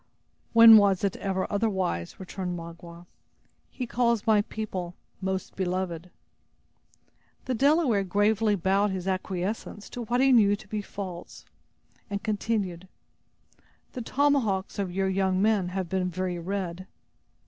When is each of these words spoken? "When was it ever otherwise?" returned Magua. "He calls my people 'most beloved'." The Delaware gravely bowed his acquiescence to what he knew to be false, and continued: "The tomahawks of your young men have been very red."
"When 0.53 0.77
was 0.77 1.03
it 1.03 1.15
ever 1.17 1.45
otherwise?" 1.51 2.19
returned 2.19 2.57
Magua. 2.57 3.05
"He 3.69 3.85
calls 3.85 4.25
my 4.25 4.41
people 4.41 4.95
'most 5.21 5.55
beloved'." 5.55 6.09
The 7.45 7.53
Delaware 7.53 8.03
gravely 8.03 8.55
bowed 8.55 8.89
his 8.89 9.07
acquiescence 9.07 9.91
to 9.91 10.01
what 10.05 10.19
he 10.19 10.31
knew 10.31 10.55
to 10.55 10.67
be 10.67 10.81
false, 10.81 11.45
and 12.09 12.23
continued: 12.23 12.87
"The 13.93 14.01
tomahawks 14.01 14.79
of 14.79 14.91
your 14.91 15.07
young 15.07 15.39
men 15.39 15.67
have 15.67 15.87
been 15.87 16.09
very 16.09 16.39
red." 16.39 16.87